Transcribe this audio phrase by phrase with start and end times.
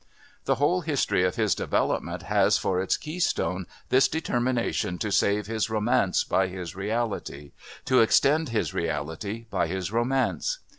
[0.45, 5.45] The whole history of his development has for its key stone this determination to save
[5.45, 7.51] his romance by his reality,
[7.85, 10.57] to extend his reality by his romance.